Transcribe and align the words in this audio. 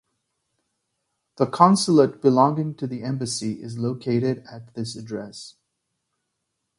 The 1.35 1.45
consulate 1.45 2.23
belonging 2.23 2.73
to 2.77 2.87
the 2.87 3.03
embassy 3.03 3.61
is 3.61 3.77
located 3.77 4.43
at 4.49 4.73
this 4.73 4.95
address. 4.95 5.57